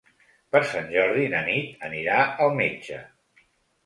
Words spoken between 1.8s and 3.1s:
anirà al metge.